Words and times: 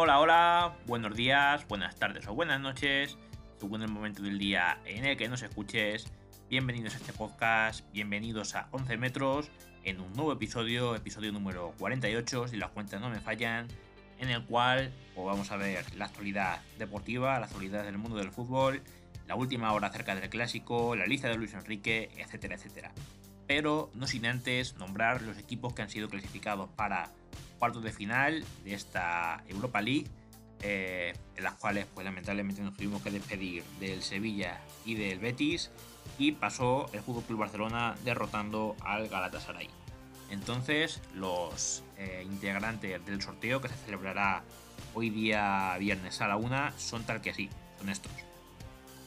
Hola, 0.00 0.20
hola, 0.20 0.76
buenos 0.86 1.16
días, 1.16 1.66
buenas 1.66 1.96
tardes 1.96 2.28
o 2.28 2.32
buenas 2.32 2.60
noches, 2.60 3.18
según 3.58 3.82
el 3.82 3.88
momento 3.88 4.22
del 4.22 4.38
día 4.38 4.78
en 4.84 5.04
el 5.04 5.16
que 5.16 5.28
nos 5.28 5.42
escuches. 5.42 6.06
Bienvenidos 6.48 6.94
a 6.94 6.98
este 6.98 7.12
podcast, 7.12 7.84
bienvenidos 7.92 8.54
a 8.54 8.68
11 8.70 8.96
metros 8.96 9.50
en 9.82 10.00
un 10.00 10.12
nuevo 10.12 10.32
episodio, 10.32 10.94
episodio 10.94 11.32
número 11.32 11.74
48, 11.80 12.46
si 12.46 12.56
las 12.58 12.70
cuentas 12.70 13.00
no 13.00 13.10
me 13.10 13.18
fallan, 13.18 13.66
en 14.20 14.28
el 14.28 14.44
cual 14.44 14.92
pues, 15.16 15.26
vamos 15.26 15.50
a 15.50 15.56
ver 15.56 15.84
la 15.96 16.04
actualidad 16.04 16.60
deportiva, 16.78 17.40
la 17.40 17.46
actualidad 17.46 17.82
del 17.82 17.98
mundo 17.98 18.18
del 18.18 18.30
fútbol, 18.30 18.80
la 19.26 19.34
última 19.34 19.72
hora 19.72 19.88
acerca 19.88 20.14
del 20.14 20.30
clásico, 20.30 20.94
la 20.94 21.06
lista 21.06 21.26
de 21.26 21.34
Luis 21.34 21.54
Enrique, 21.54 22.08
etcétera, 22.18 22.54
etcétera. 22.54 22.92
Pero 23.48 23.90
no 23.94 24.06
sin 24.06 24.26
antes 24.26 24.76
nombrar 24.76 25.22
los 25.22 25.38
equipos 25.38 25.74
que 25.74 25.82
han 25.82 25.90
sido 25.90 26.08
clasificados 26.08 26.68
para 26.76 27.10
cuartos 27.58 27.82
de 27.82 27.90
final 27.90 28.44
de 28.64 28.74
esta 28.74 29.42
Europa 29.48 29.82
League, 29.82 30.06
eh, 30.62 31.14
en 31.36 31.44
las 31.44 31.54
cuales 31.54 31.86
pues 31.92 32.04
lamentablemente 32.04 32.62
nos 32.62 32.74
tuvimos 32.74 33.02
que 33.02 33.10
despedir 33.10 33.64
del 33.80 34.02
Sevilla 34.02 34.60
y 34.84 34.94
del 34.94 35.18
Betis 35.18 35.70
y 36.18 36.32
pasó 36.32 36.88
el 36.92 37.00
Fútbol 37.00 37.24
Club 37.24 37.40
Barcelona 37.40 37.96
derrotando 38.04 38.76
al 38.80 39.08
Galatasaray. 39.08 39.68
Entonces, 40.30 41.00
los 41.14 41.82
eh, 41.96 42.22
integrantes 42.26 43.04
del 43.06 43.22
sorteo 43.22 43.60
que 43.60 43.68
se 43.68 43.76
celebrará 43.76 44.42
hoy 44.94 45.10
día 45.10 45.76
viernes 45.78 46.20
a 46.20 46.28
la 46.28 46.36
una 46.36 46.72
son 46.78 47.04
tal 47.04 47.20
que 47.20 47.30
así, 47.30 47.48
son 47.78 47.88
estos. 47.88 48.12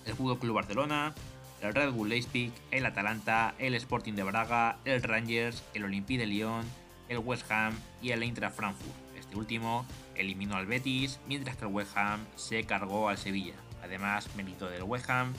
El 0.05 0.15
Fútbol 0.15 0.39
Club 0.39 0.55
Barcelona, 0.55 1.13
el 1.61 1.73
Red 1.73 1.91
Bull 1.91 2.09
Leipzig, 2.09 2.51
el 2.71 2.85
Atalanta, 2.85 3.53
el 3.59 3.75
Sporting 3.75 4.13
de 4.13 4.23
Braga, 4.23 4.79
el 4.85 5.03
Rangers, 5.03 5.63
el 5.73 5.85
Olympique 5.85 6.19
de 6.19 6.25
Lyon, 6.25 6.65
el 7.09 7.19
West 7.19 7.49
Ham 7.51 7.73
y 8.01 8.11
el 8.11 8.23
Eintracht 8.23 8.55
Frankfurt. 8.55 8.95
Este 9.17 9.35
último 9.35 9.85
eliminó 10.15 10.55
al 10.55 10.65
Betis, 10.65 11.19
mientras 11.27 11.57
que 11.57 11.65
el 11.65 11.71
West 11.71 11.95
Ham 11.95 12.25
se 12.35 12.63
cargó 12.63 13.09
al 13.09 13.17
Sevilla. 13.17 13.53
Además, 13.83 14.29
mérito 14.35 14.69
del 14.69 14.83
West 14.83 15.09
Ham, 15.09 15.33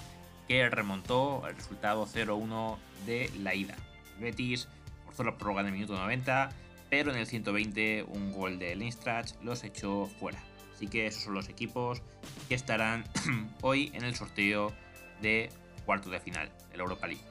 que 0.47 0.69
remontó 0.71 1.47
el 1.49 1.57
resultado 1.57 2.07
0-1 2.07 2.77
de 3.07 3.31
la 3.41 3.55
ida. 3.55 3.77
Betis 4.21 4.69
forzó 5.05 5.25
la 5.25 5.37
prórroga 5.37 5.63
en 5.63 5.69
el 5.69 5.73
minuto 5.73 5.95
90, 5.95 6.51
pero 6.89 7.11
en 7.11 7.19
el 7.19 7.27
120 7.27 8.05
un 8.05 8.33
gol 8.33 8.59
de 8.59 8.77
Lindstratch 8.77 9.35
los 9.43 9.65
echó 9.65 10.07
fuera. 10.21 10.43
Así 10.75 10.89
que 10.89 11.07
esos 11.07 11.25
son 11.25 11.35
los 11.35 11.49
equipos 11.49 12.03
que 12.49 12.55
estarán 12.55 13.05
hoy 13.63 13.91
en 13.95 14.05
el 14.05 14.15
sorteo 14.15 14.73
de 15.21 15.51
cuarto 15.85 16.11
de 16.11 16.21
final 16.21 16.51
de 16.71 16.77
la 16.77 16.83
Europa 16.83 17.07
League. 17.07 17.23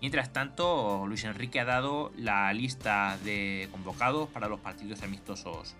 Mientras 0.00 0.32
tanto, 0.32 1.06
Luis 1.06 1.24
Enrique 1.24 1.60
ha 1.60 1.64
dado 1.64 2.12
la 2.16 2.52
lista 2.52 3.16
de 3.24 3.68
convocados 3.70 4.28
para 4.28 4.48
los 4.48 4.60
partidos 4.60 5.02
amistosos 5.02 5.74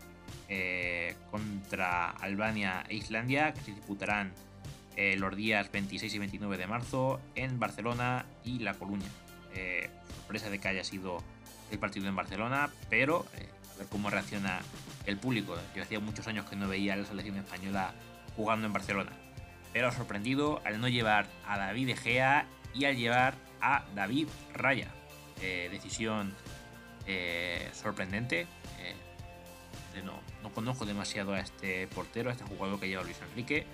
eh, 0.48 1.14
contra 1.30 2.10
Albania 2.10 2.84
e 2.88 2.96
Islandia, 2.96 3.52
que 3.52 3.60
se 3.60 3.72
disputarán 3.72 4.32
eh, 4.96 5.16
los 5.18 5.34
días 5.36 5.70
26 5.70 6.14
y 6.14 6.18
29 6.18 6.56
de 6.56 6.66
marzo 6.66 7.20
en 7.34 7.58
Barcelona 7.58 8.26
y 8.44 8.60
La 8.60 8.74
Coruña. 8.74 9.08
Eh, 9.54 9.90
sorpresa 10.16 10.50
de 10.50 10.58
que 10.58 10.68
haya 10.68 10.84
sido 10.84 11.18
el 11.70 11.78
partido 11.78 12.08
en 12.08 12.16
Barcelona, 12.16 12.70
pero 12.88 13.26
a 13.74 13.78
ver 13.78 13.88
cómo 13.88 14.10
reacciona 14.10 14.60
el 15.06 15.18
público. 15.18 15.56
Yo 15.74 15.82
hacía 15.82 16.00
muchos 16.00 16.26
años 16.28 16.48
que 16.48 16.56
no 16.56 16.68
veía 16.68 16.94
a 16.94 16.96
la 16.96 17.04
selección 17.04 17.36
española 17.36 17.92
jugando 18.36 18.66
en 18.66 18.72
Barcelona. 18.72 19.12
Pero 19.74 19.88
ha 19.88 19.92
sorprendido 19.92 20.62
al 20.64 20.80
no 20.80 20.88
llevar 20.88 21.26
a 21.46 21.58
David 21.58 21.90
Egea 21.90 22.46
y 22.72 22.86
al 22.86 22.96
llevar 22.96 23.34
a 23.60 23.84
David 23.94 24.28
Raya. 24.54 24.88
Eh, 25.42 25.68
decisión 25.70 26.34
eh, 27.06 27.68
sorprendente. 27.74 28.46
Eh, 28.80 30.02
no, 30.02 30.18
no, 30.42 30.50
conozco 30.52 30.86
demasiado 30.86 31.34
a 31.34 31.40
este 31.40 31.86
portero, 31.88 32.30
a 32.30 32.32
este 32.32 32.44
jugador 32.44 32.80
que 32.80 32.88
lleva 32.88 33.02
Luis 33.02 33.20
Enrique, 33.30 33.66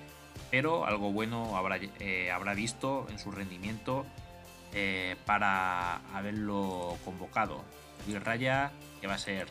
pero 0.50 0.84
algo 0.84 1.12
bueno 1.12 1.56
habrá, 1.56 1.78
habrá 2.34 2.54
visto 2.54 3.06
en 3.08 3.18
su 3.18 3.30
rendimiento 3.30 4.04
para 5.24 5.96
haberlo 6.14 6.96
convocado. 7.04 7.64
David 8.00 8.18
Raya, 8.22 8.72
que 9.00 9.06
va 9.06 9.14
a 9.14 9.18
ser 9.18 9.48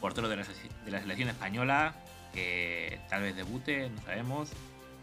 portero 0.00 0.28
de 0.28 0.36
la, 0.36 0.44
de 0.84 0.90
la 0.90 1.00
selección 1.00 1.28
española, 1.28 1.94
que 2.32 2.98
tal 3.08 3.22
vez 3.22 3.36
debute, 3.36 3.88
no 3.90 4.02
sabemos. 4.02 4.50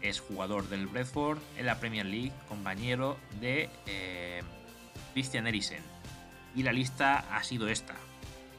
Es 0.02 0.20
jugador 0.20 0.68
del 0.68 0.86
Bradford 0.86 1.38
en 1.56 1.66
la 1.66 1.80
Premier 1.80 2.06
League, 2.06 2.32
compañero 2.48 3.16
de 3.40 3.70
Christian 5.12 5.46
Eriksen. 5.46 5.82
Y 6.54 6.62
la 6.62 6.72
lista 6.72 7.24
ha 7.30 7.42
sido 7.42 7.68
esta. 7.68 7.94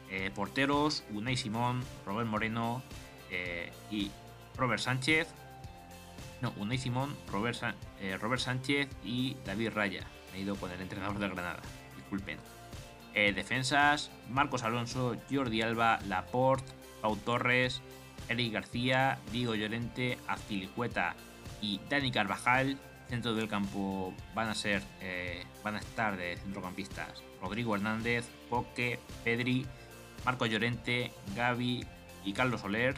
Eh, 0.10 0.32
porteros, 0.34 1.04
Unai 1.14 1.36
Simón, 1.36 1.84
Robert 2.06 2.28
Moreno 2.28 2.82
eh, 3.30 3.72
y 3.92 4.10
Robert 4.56 4.82
Sánchez. 4.82 5.28
No, 6.42 6.54
Unai 6.58 6.78
Simón, 6.78 7.16
Robert, 7.32 7.58
eh, 8.00 8.18
Robert, 8.18 8.42
Sánchez 8.42 8.88
y 9.04 9.36
David 9.46 9.72
Raya. 9.74 10.08
Me 10.32 10.40
he 10.40 10.42
ido 10.42 10.56
con 10.56 10.72
el 10.72 10.82
entrenador 10.82 11.20
de 11.20 11.28
Granada, 11.28 11.62
disculpen. 11.96 12.40
defensas, 13.14 14.12
Marcos 14.30 14.64
Alonso, 14.64 15.18
Jordi 15.30 15.62
Alba, 15.62 16.00
Laporte, 16.08 16.72
Pau 17.02 17.16
Torres, 17.18 17.82
Eric 18.30 18.54
García, 18.54 19.18
Diego 19.32 19.56
Llorente, 19.56 20.20
Azpilicueta 20.28 21.16
y 21.62 21.80
Dani 21.90 22.12
Carvajal 22.12 22.78
centro 23.08 23.34
del 23.34 23.48
campo 23.48 24.14
van 24.36 24.50
a 24.50 24.56
ser 24.56 24.84
eh, 25.02 25.46
van 25.64 25.76
a 25.76 25.80
estar 25.80 26.18
de 26.18 26.36
centrocampistas 26.38 27.24
Rodrigo 27.42 27.76
Hernández, 27.76 28.26
Poque, 28.50 29.00
Pedri, 29.24 29.66
Marco 30.26 30.46
Llorente, 30.46 31.12
Gaby 31.36 31.86
y 32.26 32.34
Carlos 32.34 32.62
Soler. 32.62 32.96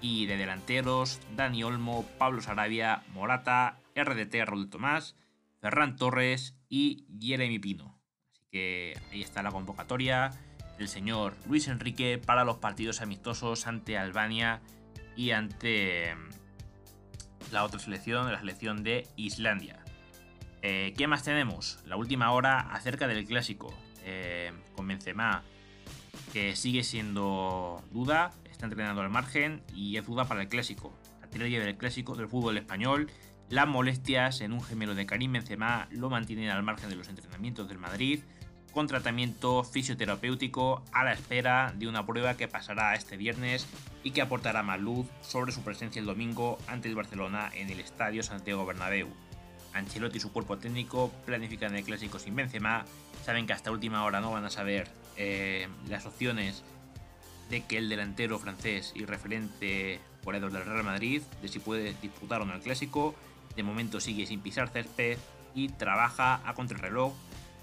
Y 0.00 0.26
de 0.26 0.36
delanteros, 0.36 1.20
Dani 1.34 1.64
Olmo, 1.64 2.04
Pablo 2.18 2.42
Sarabia, 2.42 3.02
Morata, 3.12 3.78
RDT 3.96 4.44
Raúl 4.44 4.68
Tomás, 4.68 5.16
Ferran 5.60 5.96
Torres 5.96 6.54
y 6.68 7.06
Jeremy 7.18 7.58
Pino. 7.58 7.98
Así 8.30 8.42
que 8.50 9.00
ahí 9.10 9.22
está 9.22 9.42
la 9.42 9.50
convocatoria 9.50 10.30
del 10.78 10.88
señor 10.88 11.34
Luis 11.48 11.66
Enrique 11.66 12.18
para 12.24 12.44
los 12.44 12.58
partidos 12.58 13.00
amistosos 13.00 13.66
ante 13.66 13.96
Albania 13.96 14.60
y 15.16 15.30
ante 15.30 16.14
la 17.52 17.64
otra 17.64 17.78
selección, 17.78 18.30
la 18.30 18.38
selección 18.38 18.82
de 18.82 19.06
Islandia. 19.16 19.78
Eh, 20.62 20.94
¿Qué 20.96 21.06
más 21.06 21.22
tenemos? 21.22 21.78
La 21.86 21.96
última 21.96 22.32
hora 22.32 22.60
acerca 22.60 23.06
del 23.06 23.24
clásico. 23.24 23.74
Eh, 24.08 24.52
con 24.76 24.86
Benzema, 24.86 25.42
que 26.32 26.54
sigue 26.54 26.84
siendo 26.84 27.82
duda, 27.90 28.32
está 28.48 28.66
entrenando 28.66 29.02
al 29.02 29.10
margen 29.10 29.64
y 29.74 29.96
es 29.96 30.06
duda 30.06 30.26
para 30.26 30.42
el 30.42 30.48
clásico. 30.48 30.96
La 31.20 31.28
teoría 31.28 31.58
del 31.58 31.76
clásico 31.76 32.14
del 32.14 32.28
fútbol 32.28 32.56
español, 32.56 33.10
las 33.48 33.66
molestias 33.66 34.40
en 34.42 34.52
un 34.52 34.62
gemelo 34.62 34.94
de 34.94 35.06
Karim 35.06 35.32
Benzema 35.32 35.88
lo 35.90 36.08
mantienen 36.08 36.50
al 36.50 36.62
margen 36.62 36.88
de 36.88 36.94
los 36.94 37.08
entrenamientos 37.08 37.68
del 37.68 37.78
Madrid, 37.78 38.20
con 38.76 38.88
tratamiento 38.88 39.64
fisioterapéutico 39.64 40.82
a 40.92 41.02
la 41.02 41.14
espera 41.14 41.72
de 41.78 41.88
una 41.88 42.04
prueba 42.04 42.36
que 42.36 42.46
pasará 42.46 42.94
este 42.94 43.16
viernes 43.16 43.66
y 44.02 44.10
que 44.10 44.20
aportará 44.20 44.62
más 44.62 44.78
luz 44.78 45.06
sobre 45.22 45.50
su 45.50 45.62
presencia 45.62 45.98
el 45.98 46.04
domingo 46.04 46.58
ante 46.66 46.86
el 46.86 46.94
Barcelona 46.94 47.50
en 47.54 47.70
el 47.70 47.80
Estadio 47.80 48.22
Santiago 48.22 48.66
Bernabéu. 48.66 49.08
Ancelotti 49.72 50.18
y 50.18 50.20
su 50.20 50.30
cuerpo 50.30 50.58
técnico 50.58 51.10
planifican 51.24 51.74
el 51.74 51.84
clásico 51.84 52.18
sin 52.18 52.36
Benzema, 52.36 52.84
saben 53.24 53.46
que 53.46 53.54
hasta 53.54 53.70
última 53.70 54.04
hora 54.04 54.20
no 54.20 54.32
van 54.32 54.44
a 54.44 54.50
saber 54.50 54.88
eh, 55.16 55.68
las 55.88 56.04
opciones 56.04 56.62
de 57.48 57.64
que 57.64 57.78
el 57.78 57.88
delantero 57.88 58.38
francés 58.38 58.92
y 58.94 59.06
referente 59.06 60.00
goleador 60.22 60.52
del 60.52 60.66
Real 60.66 60.84
Madrid, 60.84 61.22
de 61.40 61.48
si 61.48 61.60
puede 61.60 61.94
disputar 62.02 62.42
o 62.42 62.44
no 62.44 62.52
el 62.52 62.60
clásico, 62.60 63.14
de 63.56 63.62
momento 63.62 64.00
sigue 64.00 64.26
sin 64.26 64.42
pisar 64.42 64.68
césped 64.68 65.16
y 65.54 65.70
trabaja 65.70 66.42
a 66.44 66.52
contrarreloj 66.52 67.14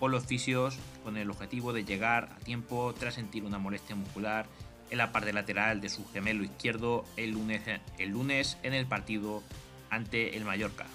con 0.03 0.12
los 0.12 0.25
fisios 0.25 0.78
con 1.02 1.16
el 1.16 1.30
objetivo 1.30 1.72
de 1.72 1.86
llegar 1.86 2.28
a 2.36 2.40
tiempo 2.44 2.94
tras 2.94 3.14
sentir 3.14 3.46
una 3.46 3.58
molestia 3.58 3.96
muscular 3.96 4.47
en 4.90 4.97
la 4.97 5.14
parte 5.14 5.31
lateral 5.31 5.80
de 5.80 5.88
su 5.88 6.06
gemelo 6.12 6.44
izquierdo 6.44 7.06
el 7.16 7.31
lunes, 7.31 7.62
el 7.98 8.10
lunes 8.10 8.57
en 8.63 8.74
el 8.74 8.86
partido 8.86 9.44
ante 9.89 10.36
el 10.36 10.44
Mallorca. 10.44 10.88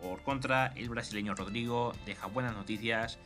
Por 0.00 0.22
contra, 0.22 0.68
el 0.76 0.88
brasileño 0.88 1.34
Rodrigo 1.34 1.92
deja 2.06 2.26
buenas 2.26 2.54
noticias 2.54 3.18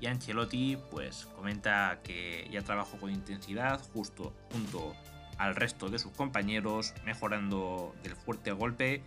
y 0.00 0.06
Ancelotti 0.06 0.78
pues 0.92 1.26
comenta 1.34 1.98
que 2.04 2.48
ya 2.52 2.62
trabajó 2.62 2.96
con 2.98 3.10
intensidad 3.10 3.80
justo 3.94 4.32
junto 4.52 4.94
al 5.38 5.56
resto 5.56 5.88
de 5.88 5.98
sus 5.98 6.12
compañeros, 6.12 6.94
mejorando 7.04 7.96
del 8.04 8.14
fuerte 8.14 8.52
golpe 8.52 9.02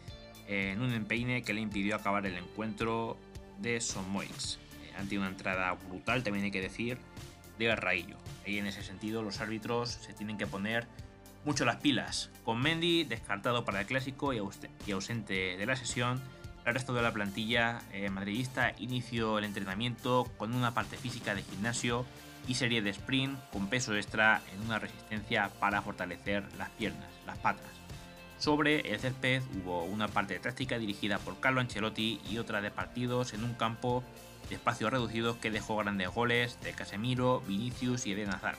en 0.49 0.81
un 0.81 0.91
empeine 0.91 1.43
que 1.43 1.53
le 1.53 1.61
impidió 1.61 1.95
acabar 1.95 2.25
el 2.25 2.35
encuentro 2.35 3.15
de 3.61 3.79
Somoix 3.79 4.59
han 4.97 5.05
tenido 5.05 5.21
una 5.21 5.31
entrada 5.31 5.71
brutal, 5.73 6.23
también 6.23 6.45
hay 6.45 6.51
que 6.51 6.61
decir, 6.61 6.97
de 7.57 7.75
Raillo. 7.75 8.17
Y 8.45 8.57
en 8.57 8.67
ese 8.67 8.83
sentido 8.83 9.21
los 9.21 9.39
árbitros 9.39 9.89
se 9.89 10.13
tienen 10.13 10.37
que 10.37 10.47
poner 10.47 10.87
mucho 11.45 11.65
las 11.65 11.77
pilas. 11.77 12.29
Con 12.43 12.61
Mendy 12.61 13.03
descartado 13.03 13.65
para 13.65 13.81
el 13.81 13.85
clásico 13.85 14.33
y 14.33 14.91
ausente 14.91 15.57
de 15.57 15.65
la 15.65 15.75
sesión, 15.75 16.21
el 16.65 16.73
resto 16.73 16.93
de 16.93 17.01
la 17.01 17.13
plantilla 17.13 17.79
eh, 17.93 18.09
madridista 18.09 18.73
inició 18.77 19.37
el 19.37 19.45
entrenamiento 19.45 20.29
con 20.37 20.53
una 20.53 20.73
parte 20.73 20.97
física 20.97 21.33
de 21.33 21.43
gimnasio 21.43 22.05
y 22.45 22.55
serie 22.55 22.81
de 22.81 22.89
sprint 22.89 23.39
con 23.51 23.67
peso 23.67 23.95
extra 23.95 24.41
en 24.53 24.61
una 24.65 24.77
resistencia 24.77 25.49
para 25.59 25.81
fortalecer 25.81 26.43
las 26.57 26.69
piernas, 26.71 27.07
las 27.25 27.37
patas. 27.37 27.71
Sobre 28.37 28.81
el 28.91 28.99
césped 28.99 29.41
hubo 29.55 29.83
una 29.85 30.09
parte 30.09 30.37
táctica 30.39 30.77
dirigida 30.77 31.17
por 31.19 31.39
Carlo 31.39 31.61
Ancelotti 31.61 32.19
y 32.29 32.37
otra 32.37 32.61
de 32.61 32.69
partidos 32.69 33.33
en 33.33 33.43
un 33.43 33.53
campo 33.53 34.03
espacios 34.55 34.91
reducidos 34.91 35.37
que 35.37 35.51
dejó 35.51 35.77
grandes 35.77 36.09
goles 36.09 36.59
de 36.61 36.73
Casemiro, 36.73 37.41
Vinicius 37.41 38.05
y 38.05 38.13
Eden 38.13 38.29
Hazard. 38.29 38.57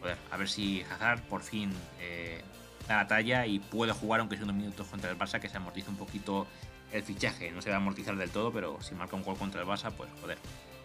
Joder, 0.00 0.16
a 0.30 0.36
ver 0.36 0.48
si 0.48 0.82
Hazard 0.90 1.20
por 1.22 1.42
fin 1.42 1.72
eh, 2.00 2.42
da 2.88 2.96
la 2.96 3.06
talla 3.06 3.46
y 3.46 3.58
puede 3.58 3.92
jugar 3.92 4.20
aunque 4.20 4.36
sea 4.36 4.44
unos 4.44 4.56
minutos 4.56 4.86
contra 4.86 5.10
el 5.10 5.18
Barça 5.18 5.40
que 5.40 5.48
se 5.48 5.56
amortiza 5.56 5.90
un 5.90 5.96
poquito 5.96 6.46
el 6.92 7.02
fichaje. 7.02 7.50
No 7.50 7.60
se 7.62 7.70
va 7.70 7.76
a 7.76 7.78
amortizar 7.78 8.16
del 8.16 8.30
todo, 8.30 8.52
pero 8.52 8.80
si 8.82 8.94
marca 8.94 9.16
un 9.16 9.22
gol 9.22 9.36
contra 9.36 9.60
el 9.60 9.66
Barça, 9.66 9.92
pues 9.92 10.08
joder, 10.20 10.38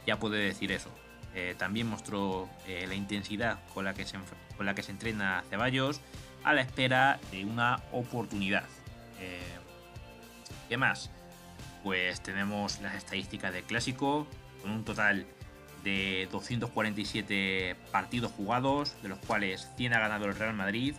ya 0.06 0.20
puede 0.20 0.40
decir 0.40 0.72
eso. 0.72 0.90
Eh, 1.34 1.56
también 1.58 1.88
mostró 1.88 2.50
eh, 2.68 2.86
la 2.88 2.96
intensidad 2.96 3.60
con 3.74 3.86
la, 3.86 3.94
que 3.94 4.06
se, 4.06 4.18
con 4.56 4.66
la 4.66 4.76
que 4.76 4.84
se 4.84 4.92
entrena 4.92 5.44
Ceballos 5.50 6.02
a 6.44 6.54
la 6.54 6.62
espera 6.62 7.20
de 7.32 7.46
una 7.46 7.82
oportunidad. 7.92 8.64
¿Qué 10.68 10.78
más? 10.78 11.12
Pues 11.86 12.20
tenemos 12.22 12.82
las 12.82 12.96
estadísticas 12.96 13.54
del 13.54 13.62
clásico, 13.62 14.26
con 14.64 14.72
un 14.72 14.84
total 14.84 15.28
de 15.84 16.28
247 16.32 17.76
partidos 17.92 18.32
jugados, 18.32 19.00
de 19.04 19.10
los 19.10 19.20
cuales 19.20 19.70
100 19.78 19.94
ha 19.94 20.00
ganado 20.00 20.26
el 20.26 20.36
Real 20.36 20.56
Madrid, 20.56 20.96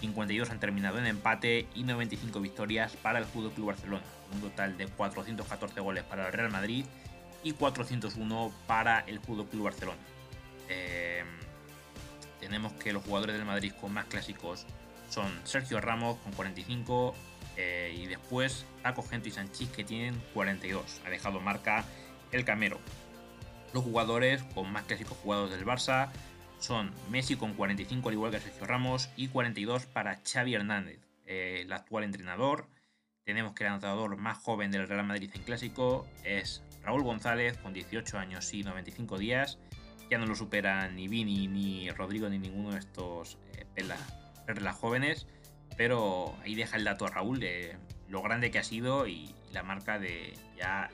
52 0.00 0.48
han 0.48 0.58
terminado 0.58 0.98
en 0.98 1.04
empate 1.04 1.66
y 1.74 1.82
95 1.82 2.40
victorias 2.40 2.96
para 2.96 3.18
el 3.18 3.26
Fútbol 3.26 3.52
Club 3.52 3.66
Barcelona. 3.66 4.02
Un 4.32 4.40
total 4.40 4.78
de 4.78 4.86
414 4.86 5.78
goles 5.78 6.04
para 6.04 6.28
el 6.28 6.32
Real 6.32 6.50
Madrid 6.50 6.86
y 7.44 7.52
401 7.52 8.50
para 8.66 9.00
el 9.00 9.20
Fútbol 9.20 9.46
Club 9.46 9.64
Barcelona. 9.64 10.00
Eh, 10.70 11.22
tenemos 12.40 12.72
que 12.72 12.94
los 12.94 13.04
jugadores 13.04 13.36
del 13.36 13.44
Madrid 13.44 13.74
con 13.78 13.92
más 13.92 14.06
clásicos 14.06 14.64
son 15.10 15.30
Sergio 15.44 15.82
Ramos 15.82 16.16
con 16.20 16.32
45 16.32 17.14
eh, 17.62 17.94
y 17.94 18.06
después 18.06 18.64
Paco 18.82 19.02
Gento 19.02 19.28
y 19.28 19.32
Sanchís 19.32 19.68
que 19.68 19.84
tienen 19.84 20.18
42. 20.32 21.02
Ha 21.04 21.10
dejado 21.10 21.40
marca 21.40 21.84
el 22.32 22.46
Camero. 22.46 22.80
Los 23.74 23.84
jugadores 23.84 24.42
con 24.54 24.72
más 24.72 24.84
clásicos 24.84 25.18
jugados 25.18 25.50
del 25.50 25.66
Barça 25.66 26.10
son 26.58 26.90
Messi 27.10 27.36
con 27.36 27.52
45 27.52 28.08
al 28.08 28.14
igual 28.14 28.30
que 28.30 28.40
Sergio 28.40 28.66
Ramos 28.66 29.10
y 29.14 29.28
42 29.28 29.84
para 29.86 30.20
Xavi 30.24 30.54
Hernández, 30.54 31.00
eh, 31.26 31.60
el 31.62 31.72
actual 31.72 32.04
entrenador. 32.04 32.66
Tenemos 33.24 33.54
que 33.54 33.64
el 33.64 33.70
anotador 33.70 34.16
más 34.16 34.38
joven 34.38 34.70
del 34.70 34.88
Real 34.88 35.06
Madrid 35.06 35.30
en 35.34 35.42
clásico 35.42 36.08
es 36.24 36.62
Raúl 36.82 37.02
González 37.02 37.58
con 37.58 37.74
18 37.74 38.18
años 38.18 38.52
y 38.54 38.62
95 38.62 39.18
días. 39.18 39.58
Ya 40.10 40.16
no 40.16 40.24
lo 40.24 40.34
superan 40.34 40.96
ni 40.96 41.08
Vini, 41.08 41.46
ni 41.46 41.90
Rodrigo, 41.90 42.28
ni 42.30 42.38
ninguno 42.38 42.72
de 42.72 42.78
estos 42.78 43.36
eh, 43.52 43.66
perlas 44.46 44.76
jóvenes. 44.76 45.26
Pero 45.80 46.36
ahí 46.44 46.54
deja 46.54 46.76
el 46.76 46.84
dato 46.84 47.06
a 47.06 47.08
Raúl 47.08 47.40
de 47.40 47.74
lo 48.10 48.20
grande 48.20 48.50
que 48.50 48.58
ha 48.58 48.62
sido 48.62 49.06
y 49.06 49.34
la 49.50 49.62
marca 49.62 49.98
de 49.98 50.34
ya 50.54 50.90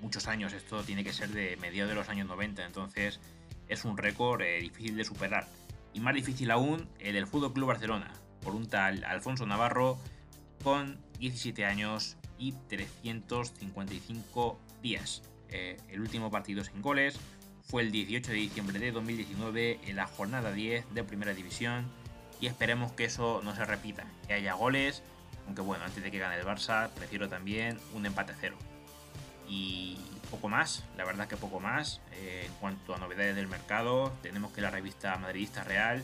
muchos 0.00 0.26
años. 0.26 0.54
Esto 0.54 0.82
tiene 0.84 1.04
que 1.04 1.12
ser 1.12 1.28
de 1.28 1.58
mediados 1.58 1.90
de 1.90 1.96
los 1.96 2.08
años 2.08 2.28
90. 2.28 2.64
Entonces 2.64 3.20
es 3.68 3.84
un 3.84 3.98
récord 3.98 4.40
eh, 4.40 4.58
difícil 4.58 4.96
de 4.96 5.04
superar. 5.04 5.46
Y 5.92 6.00
más 6.00 6.14
difícil 6.14 6.50
aún 6.50 6.88
el 6.98 7.12
del 7.12 7.26
Fútbol 7.26 7.52
Club 7.52 7.68
Barcelona, 7.68 8.10
por 8.40 8.54
un 8.54 8.70
tal 8.70 9.04
Alfonso 9.04 9.44
Navarro 9.44 9.98
con 10.64 10.98
17 11.18 11.66
años 11.66 12.16
y 12.38 12.52
355 12.70 14.58
días. 14.82 15.24
Eh, 15.50 15.76
el 15.90 16.00
último 16.00 16.30
partido 16.30 16.64
sin 16.64 16.80
goles 16.80 17.20
fue 17.64 17.82
el 17.82 17.92
18 17.92 18.30
de 18.30 18.38
diciembre 18.38 18.78
de 18.78 18.92
2019 18.92 19.80
en 19.84 19.96
la 19.96 20.06
jornada 20.06 20.52
10 20.52 20.94
de 20.94 21.04
Primera 21.04 21.34
División 21.34 21.84
y 22.42 22.48
esperemos 22.48 22.90
que 22.90 23.04
eso 23.04 23.40
no 23.44 23.54
se 23.54 23.64
repita, 23.64 24.04
que 24.26 24.34
haya 24.34 24.54
goles, 24.54 25.04
aunque 25.46 25.62
bueno, 25.62 25.84
antes 25.84 26.02
de 26.02 26.10
que 26.10 26.18
gane 26.18 26.36
el 26.36 26.44
Barça 26.44 26.90
prefiero 26.90 27.28
también 27.28 27.78
un 27.94 28.04
empate 28.04 28.34
cero. 28.38 28.56
Y 29.48 29.96
poco 30.28 30.48
más, 30.48 30.82
la 30.96 31.04
verdad 31.04 31.28
que 31.28 31.36
poco 31.36 31.60
más. 31.60 32.00
Eh, 32.14 32.46
en 32.46 32.52
cuanto 32.54 32.96
a 32.96 32.98
novedades 32.98 33.36
del 33.36 33.46
mercado, 33.46 34.12
tenemos 34.22 34.50
que 34.50 34.60
la 34.60 34.70
revista 34.70 35.16
Madridista 35.18 35.62
Real 35.62 36.02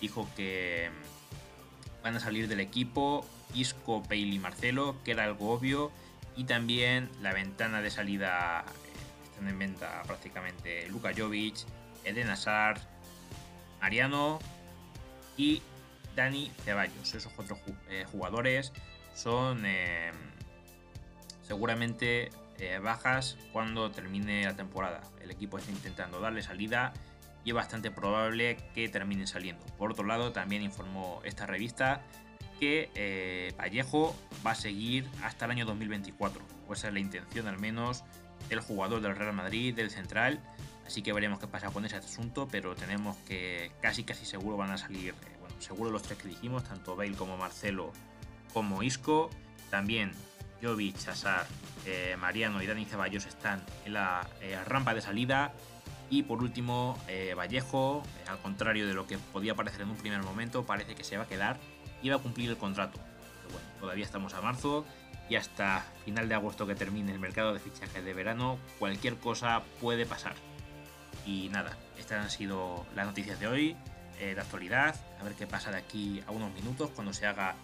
dijo 0.00 0.28
que 0.34 0.90
mm, 0.90 2.02
van 2.02 2.16
a 2.16 2.20
salir 2.20 2.48
del 2.48 2.58
equipo 2.58 3.24
Isco, 3.54 4.02
Pale 4.02 4.22
y 4.22 4.38
Marcelo, 4.40 4.96
que 5.04 5.12
era 5.12 5.22
algo 5.22 5.52
obvio, 5.52 5.92
y 6.34 6.44
también 6.44 7.10
la 7.22 7.32
ventana 7.32 7.80
de 7.80 7.92
salida 7.92 8.64
eh, 8.66 9.28
están 9.30 9.46
en 9.46 9.56
venta 9.56 10.02
prácticamente 10.04 10.88
Luka 10.88 11.12
Jovic, 11.16 11.58
Eden 12.02 12.28
Hazard, 12.28 12.80
Mariano 13.80 14.40
y 15.36 15.62
Dani 16.16 16.50
Ceballos. 16.64 17.14
Esos 17.14 17.32
otros 17.38 17.60
eh, 17.88 18.04
jugadores 18.10 18.72
son 19.14 19.64
seguramente 21.42 22.30
eh, 22.58 22.78
bajas 22.82 23.36
cuando 23.52 23.90
termine 23.90 24.44
la 24.44 24.56
temporada. 24.56 25.02
El 25.20 25.30
equipo 25.30 25.58
está 25.58 25.70
intentando 25.70 26.20
darle 26.20 26.42
salida 26.42 26.92
y 27.44 27.50
es 27.50 27.54
bastante 27.54 27.90
probable 27.90 28.56
que 28.74 28.88
termine 28.88 29.26
saliendo. 29.26 29.64
Por 29.78 29.92
otro 29.92 30.06
lado, 30.06 30.32
también 30.32 30.62
informó 30.62 31.20
esta 31.24 31.46
revista 31.46 32.02
que 32.58 32.90
eh, 32.94 33.52
Vallejo 33.58 34.16
va 34.44 34.52
a 34.52 34.54
seguir 34.54 35.06
hasta 35.22 35.44
el 35.44 35.50
año 35.50 35.66
2024. 35.66 36.42
Pues 36.66 36.80
esa 36.80 36.88
es 36.88 36.94
la 36.94 37.00
intención 37.00 37.46
al 37.46 37.58
menos 37.58 38.04
del 38.48 38.60
jugador 38.60 39.02
del 39.02 39.14
Real 39.14 39.34
Madrid, 39.34 39.74
del 39.74 39.90
central. 39.90 40.40
Así 40.86 41.02
que 41.02 41.12
veremos 41.12 41.38
qué 41.38 41.46
pasa 41.46 41.70
con 41.70 41.84
ese 41.84 41.96
asunto, 41.96 42.48
pero 42.50 42.74
tenemos 42.74 43.16
que 43.28 43.72
casi 43.82 44.04
casi 44.04 44.24
seguro 44.24 44.56
van 44.56 44.70
a 44.70 44.78
salir, 44.78 45.10
eh, 45.10 45.35
seguro 45.58 45.90
los 45.90 46.02
tres 46.02 46.18
que 46.18 46.28
dijimos, 46.28 46.64
tanto 46.64 46.96
Bale 46.96 47.14
como 47.14 47.36
Marcelo 47.36 47.92
como 48.52 48.82
Isco. 48.82 49.30
También 49.70 50.12
Jovic, 50.62 50.96
Hazard, 51.08 51.46
eh, 51.84 52.16
Mariano 52.18 52.62
y 52.62 52.66
Dani 52.66 52.84
Ceballos 52.84 53.26
están 53.26 53.62
en 53.84 53.94
la 53.94 54.26
eh, 54.40 54.58
rampa 54.64 54.94
de 54.94 55.00
salida. 55.00 55.52
Y 56.08 56.22
por 56.22 56.40
último, 56.40 56.98
eh, 57.08 57.34
Vallejo, 57.36 58.02
al 58.28 58.38
contrario 58.38 58.86
de 58.86 58.94
lo 58.94 59.06
que 59.06 59.18
podía 59.18 59.54
parecer 59.54 59.82
en 59.82 59.90
un 59.90 59.96
primer 59.96 60.22
momento, 60.22 60.64
parece 60.64 60.94
que 60.94 61.02
se 61.02 61.16
va 61.16 61.24
a 61.24 61.26
quedar 61.26 61.58
y 62.02 62.08
va 62.08 62.16
a 62.16 62.18
cumplir 62.18 62.50
el 62.50 62.56
contrato. 62.56 62.98
todavía 63.80 64.04
estamos 64.04 64.34
a 64.34 64.40
marzo 64.40 64.84
y 65.28 65.36
hasta 65.36 65.84
final 66.04 66.28
de 66.28 66.34
agosto 66.34 66.66
que 66.66 66.74
termine 66.74 67.12
el 67.12 67.18
mercado 67.18 67.52
de 67.52 67.58
fichajes 67.58 68.04
de 68.04 68.14
verano, 68.14 68.58
cualquier 68.78 69.16
cosa 69.16 69.62
puede 69.80 70.06
pasar. 70.06 70.34
Y 71.26 71.48
nada, 71.48 71.76
estas 71.98 72.24
han 72.24 72.30
sido 72.30 72.86
las 72.94 73.06
noticias 73.06 73.40
de 73.40 73.48
hoy, 73.48 73.76
de 74.18 74.40
actualidad. 74.40 74.94
A 75.20 75.24
ver 75.24 75.34
qué 75.34 75.46
pasa 75.46 75.70
de 75.70 75.78
aquí 75.78 76.22
a 76.26 76.30
unos 76.30 76.52
minutos 76.54 76.90
cuando 76.94 77.12
se 77.12 77.26
haga 77.26 77.54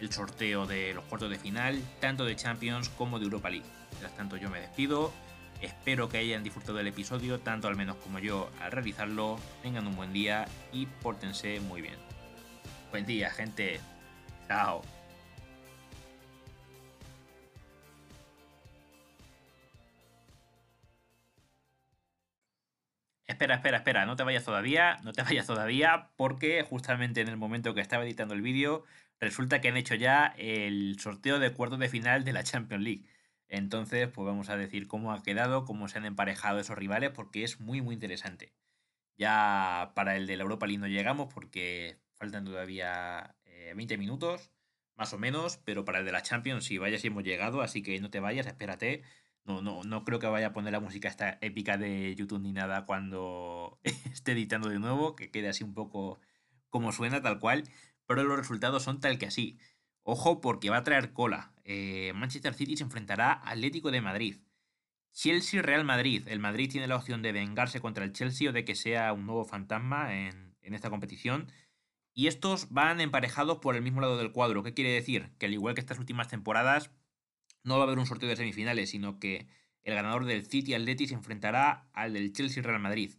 el 0.00 0.12
sorteo 0.12 0.66
de 0.66 0.94
los 0.94 1.04
cuartos 1.04 1.30
de 1.30 1.38
final, 1.38 1.80
tanto 2.00 2.24
de 2.24 2.36
Champions 2.36 2.88
como 2.90 3.18
de 3.18 3.24
Europa 3.24 3.50
League. 3.50 3.66
Mientras 3.90 4.14
tanto 4.16 4.36
yo 4.36 4.50
me 4.50 4.60
despido, 4.60 5.12
espero 5.60 6.08
que 6.08 6.18
hayan 6.18 6.42
disfrutado 6.42 6.78
del 6.78 6.88
episodio, 6.88 7.40
tanto 7.40 7.68
al 7.68 7.76
menos 7.76 7.96
como 7.96 8.18
yo 8.18 8.50
al 8.60 8.72
realizarlo, 8.72 9.38
tengan 9.62 9.86
un 9.86 9.96
buen 9.96 10.12
día 10.12 10.46
y 10.72 10.86
pórtense 10.86 11.60
muy 11.60 11.80
bien. 11.80 11.96
Buen 12.90 13.06
día 13.06 13.30
gente, 13.30 13.80
chao. 14.48 14.82
Espera, 23.26 23.54
espera, 23.54 23.78
espera, 23.78 24.04
no 24.06 24.16
te 24.16 24.22
vayas 24.22 24.44
todavía, 24.44 24.98
no 25.02 25.12
te 25.12 25.22
vayas 25.22 25.46
todavía, 25.46 26.10
porque 26.16 26.62
justamente 26.62 27.20
en 27.20 27.28
el 27.28 27.36
momento 27.36 27.74
que 27.74 27.80
estaba 27.80 28.04
editando 28.04 28.34
el 28.34 28.42
vídeo 28.42 28.84
resulta 29.20 29.60
que 29.60 29.68
han 29.68 29.76
hecho 29.76 29.94
ya 29.94 30.34
el 30.38 30.98
sorteo 31.00 31.38
de 31.38 31.52
cuartos 31.52 31.78
de 31.78 31.88
final 31.88 32.24
de 32.24 32.32
la 32.32 32.44
Champions 32.44 32.84
League. 32.84 33.04
Entonces, 33.48 34.08
pues 34.08 34.26
vamos 34.26 34.48
a 34.50 34.56
decir 34.56 34.88
cómo 34.88 35.12
ha 35.12 35.22
quedado, 35.22 35.64
cómo 35.64 35.88
se 35.88 35.98
han 35.98 36.06
emparejado 36.06 36.58
esos 36.58 36.76
rivales, 36.76 37.10
porque 37.10 37.44
es 37.44 37.60
muy, 37.60 37.80
muy 37.82 37.94
interesante. 37.94 38.52
Ya 39.16 39.92
para 39.94 40.16
el 40.16 40.26
de 40.26 40.36
la 40.36 40.42
Europa 40.42 40.66
League 40.66 40.80
no 40.80 40.88
llegamos 40.88 41.32
porque 41.32 41.98
faltan 42.14 42.44
todavía 42.44 43.36
20 43.74 43.94
eh, 43.94 43.98
minutos, 43.98 44.50
más 44.96 45.12
o 45.12 45.18
menos, 45.18 45.58
pero 45.64 45.84
para 45.84 46.00
el 46.00 46.04
de 46.04 46.12
la 46.12 46.22
Champions 46.22 46.64
sí, 46.64 46.78
vaya 46.78 46.98
si 46.98 47.08
hemos 47.08 47.24
llegado, 47.24 47.62
así 47.62 47.82
que 47.82 47.98
no 48.00 48.10
te 48.10 48.20
vayas, 48.20 48.46
espérate. 48.46 49.02
No, 49.44 49.60
no, 49.60 49.84
no 49.84 50.04
creo 50.04 50.18
que 50.18 50.26
vaya 50.26 50.48
a 50.48 50.52
poner 50.52 50.72
la 50.72 50.80
música 50.80 51.08
esta 51.08 51.38
épica 51.42 51.76
de 51.76 52.14
YouTube 52.14 52.40
ni 52.40 52.52
nada 52.52 52.86
cuando 52.86 53.78
esté 54.12 54.32
editando 54.32 54.68
de 54.68 54.78
nuevo, 54.78 55.16
que 55.16 55.30
quede 55.30 55.48
así 55.48 55.64
un 55.64 55.74
poco 55.74 56.18
como 56.70 56.92
suena, 56.92 57.20
tal 57.22 57.40
cual 57.40 57.64
pero 58.06 58.24
los 58.24 58.38
resultados 58.38 58.82
son 58.82 59.00
tal 59.00 59.18
que 59.18 59.26
así. 59.26 59.58
Ojo 60.02 60.40
porque 60.40 60.70
va 60.70 60.78
a 60.78 60.84
traer 60.84 61.12
cola. 61.12 61.52
Eh, 61.64 62.12
Manchester 62.14 62.54
City 62.54 62.76
se 62.76 62.84
enfrentará 62.84 63.32
a 63.32 63.50
Atlético 63.50 63.90
de 63.90 64.00
Madrid. 64.00 64.36
Chelsea-Real 65.12 65.84
Madrid. 65.84 66.26
El 66.26 66.40
Madrid 66.40 66.70
tiene 66.70 66.88
la 66.88 66.96
opción 66.96 67.22
de 67.22 67.32
vengarse 67.32 67.80
contra 67.80 68.04
el 68.04 68.12
Chelsea 68.12 68.50
o 68.50 68.52
de 68.52 68.64
que 68.64 68.74
sea 68.74 69.12
un 69.12 69.26
nuevo 69.26 69.44
fantasma 69.44 70.14
en, 70.14 70.56
en 70.60 70.74
esta 70.74 70.90
competición. 70.90 71.50
Y 72.12 72.26
estos 72.26 72.70
van 72.70 73.00
emparejados 73.00 73.58
por 73.58 73.76
el 73.76 73.82
mismo 73.82 74.00
lado 74.00 74.18
del 74.18 74.32
cuadro. 74.32 74.62
¿Qué 74.62 74.74
quiere 74.74 74.92
decir? 74.92 75.32
Que 75.38 75.46
al 75.46 75.54
igual 75.54 75.74
que 75.74 75.80
estas 75.80 75.98
últimas 75.98 76.28
temporadas, 76.28 76.90
no 77.64 77.76
va 77.76 77.82
a 77.82 77.86
haber 77.86 77.98
un 77.98 78.06
sorteo 78.06 78.28
de 78.28 78.36
semifinales, 78.36 78.90
sino 78.90 79.18
que 79.18 79.48
el 79.82 79.94
ganador 79.94 80.24
del 80.24 80.46
City 80.46 80.74
Atleti 80.74 81.08
se 81.08 81.14
enfrentará 81.14 81.88
al 81.92 82.12
del 82.12 82.32
Chelsea 82.32 82.62
Real 82.62 82.80
Madrid 82.80 83.14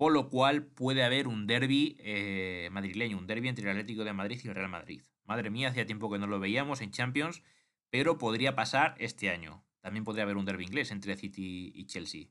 por 0.00 0.14
lo 0.14 0.30
cual 0.30 0.64
puede 0.64 1.04
haber 1.04 1.28
un 1.28 1.46
derby 1.46 1.98
eh, 1.98 2.70
madrileño, 2.72 3.18
un 3.18 3.26
derby 3.26 3.48
entre 3.48 3.64
el 3.64 3.72
Atlético 3.72 4.02
de 4.02 4.14
Madrid 4.14 4.40
y 4.42 4.48
el 4.48 4.54
Real 4.54 4.70
Madrid. 4.70 5.02
Madre 5.26 5.50
mía, 5.50 5.68
hacía 5.68 5.84
tiempo 5.84 6.10
que 6.10 6.18
no 6.18 6.26
lo 6.26 6.40
veíamos 6.40 6.80
en 6.80 6.90
Champions, 6.90 7.42
pero 7.90 8.16
podría 8.16 8.56
pasar 8.56 8.94
este 8.96 9.28
año. 9.28 9.62
También 9.82 10.04
podría 10.04 10.22
haber 10.24 10.38
un 10.38 10.46
derby 10.46 10.64
inglés 10.64 10.90
entre 10.90 11.16
City 11.16 11.70
y 11.74 11.84
Chelsea. 11.84 12.28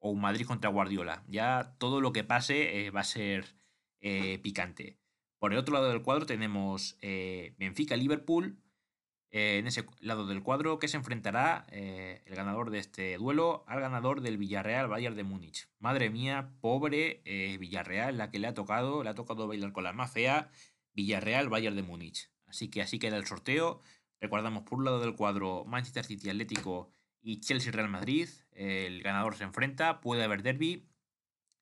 O 0.00 0.10
un 0.10 0.20
Madrid 0.20 0.44
contra 0.44 0.70
Guardiola. 0.70 1.22
Ya 1.28 1.76
todo 1.78 2.00
lo 2.00 2.12
que 2.12 2.24
pase 2.24 2.84
eh, 2.84 2.90
va 2.90 3.02
a 3.02 3.04
ser 3.04 3.54
eh, 4.00 4.40
picante. 4.40 4.98
Por 5.38 5.52
el 5.52 5.58
otro 5.58 5.74
lado 5.74 5.90
del 5.90 6.02
cuadro 6.02 6.26
tenemos 6.26 6.98
eh, 9.34 9.58
en 9.58 9.66
ese 9.66 9.84
lado 10.00 10.26
del 10.26 10.42
cuadro 10.42 10.78
que 10.78 10.88
se 10.88 10.96
enfrentará 10.96 11.66
el 11.70 12.34
ganador 12.34 12.70
de 12.70 12.78
este 12.78 13.18
duelo 13.18 13.64
al 13.66 13.80
ganador 13.80 14.20
del 14.22 14.38
Villarreal 14.38 14.88
Bayern 14.88 15.16
de 15.16 15.24
Múnich. 15.24 15.68
Madre 15.78 16.08
mía, 16.08 16.52
pobre 16.60 17.20
Villarreal, 17.58 18.16
la 18.16 18.30
que 18.30 18.38
le 18.38 18.46
ha 18.46 18.54
tocado, 18.54 19.02
le 19.02 19.10
ha 19.10 19.14
tocado 19.14 19.46
bailar 19.46 19.72
con 19.72 19.84
la 19.84 19.92
más 19.92 20.12
fea. 20.12 20.50
Villarreal 20.94 21.48
Bayern 21.48 21.76
de 21.76 21.82
Múnich. 21.82 22.30
Así 22.46 22.68
que 22.68 22.80
así 22.80 22.98
queda 22.98 23.16
el 23.16 23.26
sorteo. 23.26 23.80
Recordamos 24.20 24.62
por 24.62 24.78
un 24.78 24.84
lado 24.84 25.00
del 25.00 25.16
cuadro 25.16 25.64
Manchester 25.66 26.04
City 26.04 26.30
Atlético 26.30 26.88
y 27.20 27.40
Chelsea 27.40 27.72
Real 27.72 27.88
Madrid. 27.88 28.28
El 28.52 29.02
ganador 29.02 29.34
se 29.34 29.44
enfrenta, 29.44 30.00
puede 30.00 30.22
haber 30.22 30.42
derby. 30.42 30.88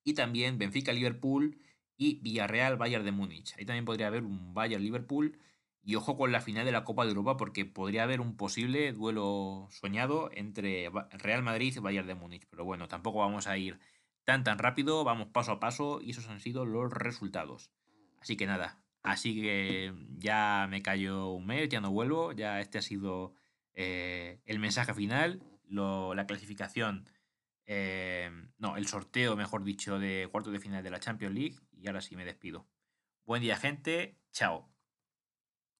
Y 0.03 0.13
también 0.13 0.57
Benfica 0.57 0.93
Liverpool 0.93 1.57
y 1.97 2.19
Villarreal 2.21 2.77
Bayern 2.77 3.05
de 3.05 3.11
Múnich. 3.11 3.55
Ahí 3.57 3.65
también 3.65 3.85
podría 3.85 4.07
haber 4.07 4.23
un 4.23 4.53
Bayern 4.53 4.83
Liverpool. 4.83 5.39
Y 5.83 5.95
ojo 5.95 6.17
con 6.17 6.31
la 6.31 6.41
final 6.41 6.65
de 6.65 6.71
la 6.71 6.85
Copa 6.85 7.03
de 7.03 7.09
Europa 7.09 7.37
porque 7.37 7.65
podría 7.65 8.03
haber 8.03 8.21
un 8.21 8.37
posible 8.37 8.93
duelo 8.93 9.67
soñado 9.69 10.29
entre 10.33 10.89
Real 11.11 11.43
Madrid 11.43 11.73
y 11.75 11.79
Bayern 11.79 12.07
de 12.07 12.15
Múnich. 12.15 12.47
Pero 12.49 12.63
bueno, 12.63 12.87
tampoco 12.87 13.19
vamos 13.19 13.47
a 13.47 13.57
ir 13.57 13.79
tan 14.23 14.43
tan 14.43 14.57
rápido, 14.57 15.03
vamos 15.03 15.27
paso 15.27 15.51
a 15.51 15.59
paso 15.59 15.99
y 16.01 16.11
esos 16.11 16.29
han 16.29 16.39
sido 16.39 16.65
los 16.65 16.91
resultados. 16.91 17.71
Así 18.21 18.37
que 18.37 18.45
nada, 18.45 18.83
Así 19.03 19.41
que 19.41 19.93
ya 20.17 20.65
me 20.69 20.81
callo 20.81 21.31
un 21.31 21.45
mes, 21.45 21.67
ya 21.67 21.81
no 21.81 21.91
vuelvo, 21.91 22.31
ya 22.31 22.61
este 22.61 22.77
ha 22.77 22.81
sido 22.81 23.35
eh, 23.73 24.39
el 24.45 24.59
mensaje 24.59 24.93
final, 24.93 25.43
la 25.67 26.25
clasificación, 26.25 27.05
eh, 27.65 28.31
no, 28.57 28.77
el 28.77 28.87
sorteo, 28.87 29.35
mejor 29.35 29.65
dicho, 29.65 29.99
de 29.99 30.29
cuarto 30.31 30.51
de 30.51 30.59
final 30.59 30.83
de 30.83 30.89
la 30.89 31.01
Champions 31.01 31.35
League 31.35 31.55
y 31.73 31.87
ahora 31.87 32.01
sí 32.01 32.15
me 32.15 32.23
despido. 32.23 32.65
Buen 33.25 33.41
día 33.41 33.57
gente, 33.57 34.17
chao. 34.31 34.72